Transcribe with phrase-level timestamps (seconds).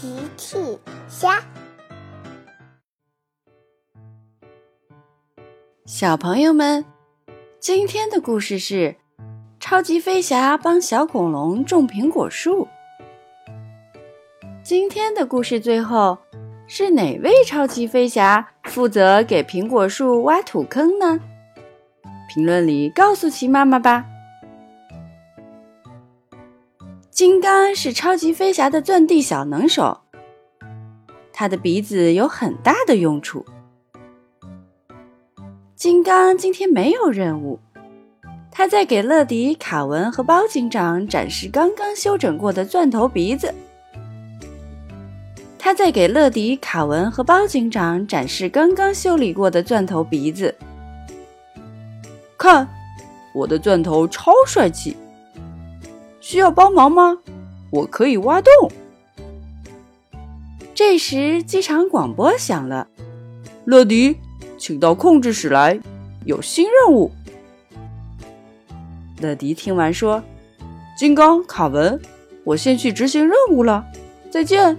[0.00, 0.56] 奇趣
[1.08, 1.42] 虾，
[5.86, 6.84] 小朋友们，
[7.58, 8.94] 今天的故事是
[9.58, 12.68] 超级飞侠帮小恐龙种苹果树。
[14.62, 16.16] 今天的故事最后
[16.68, 21.18] 是哪位超级飞侠负责给苹果树挖土坑呢？
[22.32, 24.04] 评论里告诉奇妈妈吧。
[27.28, 30.00] 金刚是超级飞侠的钻地小能手，
[31.30, 33.44] 他的鼻子有很大的用处。
[35.76, 37.60] 金刚今天没有任务，
[38.50, 43.54] 他在给乐迪、卡文和包警长展示刚刚修整过的钻头鼻子。
[45.58, 50.54] 他在给乐迪、卡文和包警长展示刚刚修理过的钻头鼻子。
[52.38, 52.66] 看，
[53.34, 54.96] 我的钻头超帅气。
[56.28, 57.16] 需要帮忙吗？
[57.70, 58.52] 我可以挖洞。
[60.74, 62.86] 这时，机场广播响了
[63.64, 64.14] ：“乐迪，
[64.58, 65.80] 请到控制室来，
[66.26, 67.10] 有新任务。”
[69.22, 70.22] 乐迪听完说
[70.98, 71.98] ：“金刚、卡文，
[72.44, 73.86] 我先去执行任务了，
[74.30, 74.76] 再见。”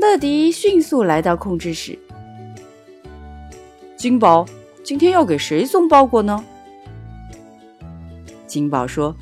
[0.00, 1.98] 乐迪迅速来到控制室。
[3.98, 4.46] 金宝，
[4.82, 6.42] 今天要给谁送包裹呢？
[8.54, 9.16] 金宝说：“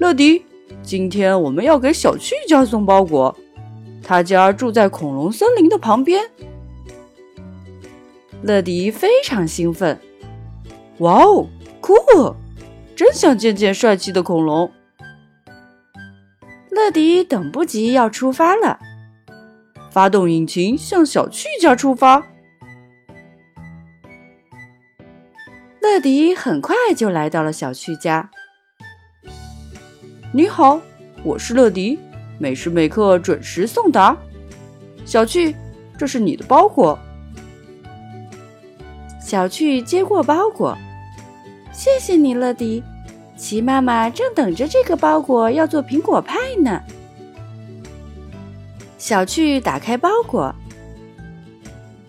[0.00, 0.44] 乐迪，
[0.82, 3.38] 今天我们要给小趣家送包裹，
[4.02, 6.28] 他家住在恐龙森林的旁边。”
[8.42, 9.96] 乐迪非常兴奋
[10.98, 11.46] ：“哇哦，
[11.80, 11.94] 酷！
[12.96, 14.72] 真想见见帅气的恐龙。”
[16.68, 18.80] 乐迪等不及要出发了，
[19.88, 22.26] 发动引擎向小趣家出发。
[25.80, 28.30] 乐迪很快就来到了小趣家。
[30.30, 30.78] 你好，
[31.24, 31.98] 我是乐迪，
[32.36, 34.14] 每时每刻准时送达。
[35.06, 35.56] 小趣，
[35.96, 36.98] 这是你的包裹。
[39.22, 40.76] 小趣接过包裹，
[41.72, 42.82] 谢谢你，乐迪。
[43.38, 46.82] 齐妈妈正等着这个包裹要做苹果派呢。
[48.98, 50.54] 小趣打开包裹，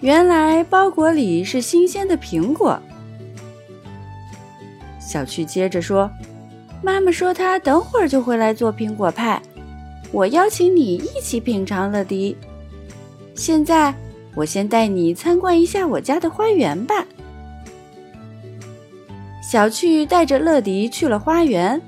[0.01, 2.77] 原来包裹里是新鲜的苹果。
[4.99, 6.11] 小趣接着说。
[6.81, 9.41] 妈妈说：“她等会儿就会来做苹果派，
[10.11, 12.37] 我邀请你一起品尝。”乐迪，
[13.35, 13.93] 现在
[14.33, 17.05] 我先带你参观一下我家的花园吧。
[19.43, 21.81] 小趣带着乐迪去了花园，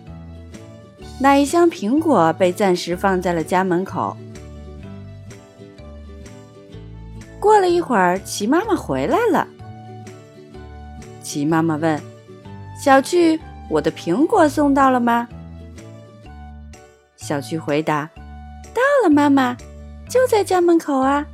[1.20, 4.18] 那一箱苹果被暂时放在了家门口。
[7.40, 9.48] 过了一会儿，齐妈妈回来了。
[11.24, 12.02] 齐妈妈问
[12.84, 13.40] ：“小趣。”
[13.72, 15.30] 我的苹果送到了吗？
[17.16, 18.10] 小趣回答
[18.76, 19.56] ：“到了，妈妈，
[20.10, 21.26] 就在家门口啊。”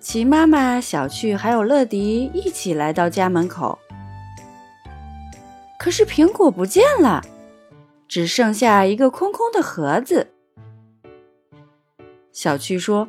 [0.00, 3.78] 齐妈妈、小趣还有乐迪一起来到家门口，
[5.78, 7.22] 可是苹果不见了，
[8.08, 10.28] 只剩下一个空空的盒子。
[12.32, 13.08] 小趣说：“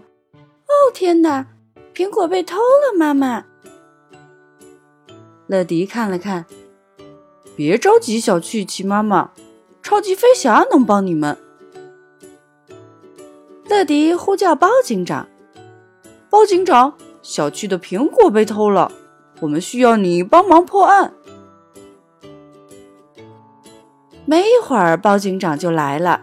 [0.68, 1.48] 哦，天哪，
[1.94, 3.46] 苹果被偷了！”妈妈，
[5.48, 6.46] 乐迪看了看。
[7.56, 9.32] 别着急，小趣奇妈妈，
[9.84, 11.38] 超级飞侠能帮你们。
[13.70, 15.28] 乐迪呼叫包警长
[16.32, 18.92] ：“包警长，小区的苹果被偷了，
[19.40, 21.14] 我们需要你帮忙破案。”
[24.26, 26.22] 没一会儿，包警长就来了。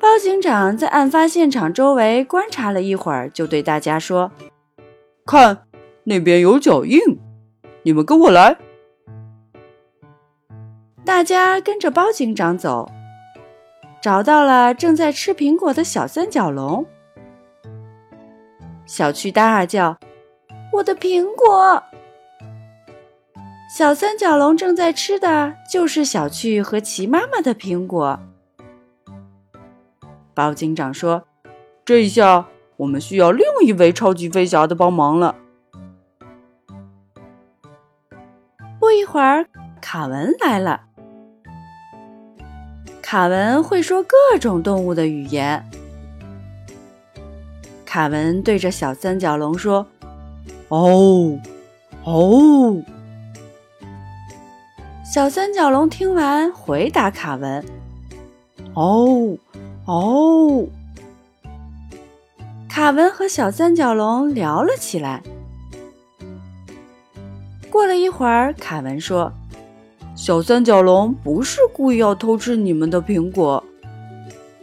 [0.00, 4.32] 包警长在案发现场周围观察了一会儿，就对大家说
[5.24, 5.66] ：“看，
[6.04, 6.98] 那边有脚印，
[7.84, 8.58] 你们跟我来。”
[11.22, 12.90] 大家跟着包警长走，
[14.00, 16.84] 找到了正在吃苹果的小三角龙。
[18.86, 19.96] 小趣大叫
[20.74, 21.80] ：“我的苹果！”
[23.78, 28.18] 小三角龙正在吃的就是小趣和齐妈妈的苹果。
[30.34, 31.22] 包警长说
[31.86, 32.48] ：“这一下，
[32.78, 35.36] 我们需要另一位超级飞侠的帮忙了。”
[38.80, 39.46] 不一会儿，
[39.80, 40.86] 卡文来了。
[43.12, 45.62] 卡文会说各种动物的语言。
[47.84, 49.86] 卡文对着小三角龙说
[50.68, 51.38] ：“哦，
[52.04, 52.82] 哦。”
[55.04, 57.62] 小三角龙听完，回答卡文
[58.72, 59.36] ：“哦，
[59.84, 60.66] 哦。”
[62.66, 65.22] 卡文和小三角龙聊了起来。
[67.68, 69.30] 过了一会儿，卡文说
[70.14, 73.62] ：“小三角龙不是故意要偷吃你们的苹果，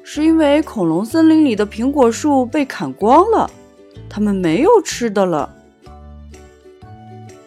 [0.04, 3.50] 是因为恐龙森林里的苹果树被砍光了，
[4.10, 5.54] 他们没有吃的了。”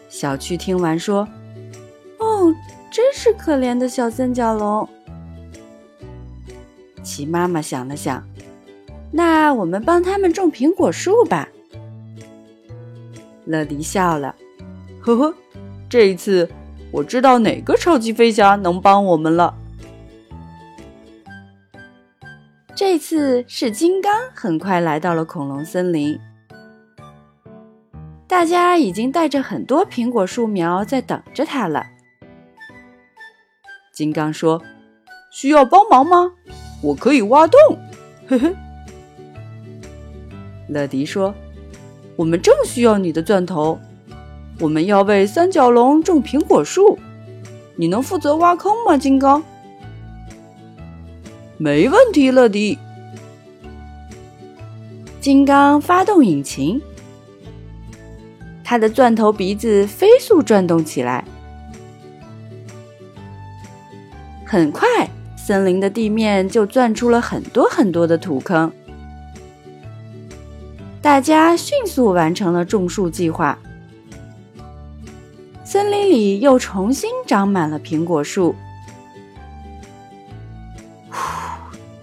[0.09, 1.27] 小趣听完说
[2.19, 2.53] ：“哦，
[2.91, 4.87] 真是可怜的小三角龙。”
[7.01, 8.23] 齐妈妈想了想，
[9.11, 11.49] 那我们帮他们种苹果树吧。
[13.45, 14.35] 乐迪笑了，
[15.01, 15.33] 呵呵，
[15.89, 16.49] 这一次
[16.93, 19.55] 我知道哪个超级飞侠能帮我们了。
[22.75, 26.19] 这次是金刚很快来到了恐龙森林，
[28.27, 31.83] 大家已经带着很多苹果树苗在等着他了。
[33.91, 34.61] 金刚说
[35.31, 36.31] ：“需要帮忙吗？”
[36.81, 37.59] 我可以挖洞，
[38.29, 38.53] 呵呵。
[40.67, 41.33] 乐迪说
[42.15, 43.79] ：“我们正需要你的钻头，
[44.63, 46.97] 我们要为三角龙种苹果树，
[47.75, 49.43] 你能负责挖坑吗？”金刚，
[51.57, 52.79] 没问题，乐迪。
[55.19, 56.81] 金刚发动引擎，
[58.63, 61.25] 他的钻头鼻子飞速转动起来，
[64.45, 64.87] 很快。
[65.35, 68.71] 森林的地面就钻出了很多很多的土坑，
[71.01, 73.59] 大家迅速完成了种树计划。
[75.73, 78.53] 森林里又重新长满了苹果树。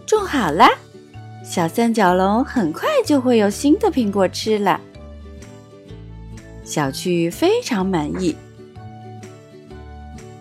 [0.04, 0.68] 种好啦，
[1.44, 4.80] 小三角龙很快就会有新的苹果吃了。
[6.64, 8.34] 小趣非常满意。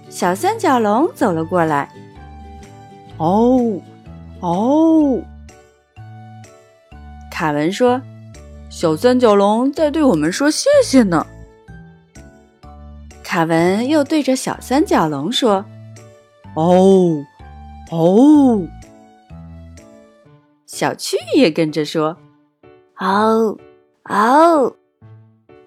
[0.09, 1.87] 小三角龙走了过来。
[3.17, 3.79] 哦，
[4.39, 5.21] 哦，
[7.29, 8.01] 卡文说
[8.71, 11.27] ：“小三角龙在对我们说谢谢呢。”
[13.31, 15.63] 卡文又对着小三角龙说
[16.57, 17.23] ：“哦，
[17.91, 18.67] 哦。”
[20.65, 22.17] 小趣也跟着说
[22.97, 23.55] ：“哦，
[24.05, 24.75] 哦。”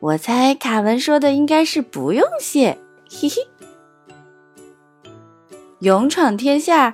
[0.01, 2.77] 我猜卡文说的应该是不用谢，
[3.09, 3.37] 嘿嘿。
[5.79, 6.93] 勇闯天下。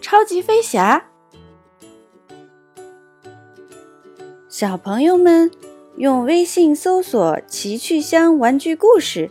[0.00, 1.04] 超级飞侠，
[4.48, 5.50] 小朋友们
[5.98, 9.30] 用微信搜索“奇趣箱玩具故事”，